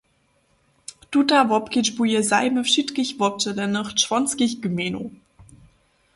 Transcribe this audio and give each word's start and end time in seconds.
Tuta 1.11 1.39
wobkedźbuje 1.51 2.19
zajimy 2.31 2.61
wšitkich 2.67 3.11
wobdźělenych 3.19 3.89
čłonskich 3.99 4.53
gmejnow. 4.63 5.07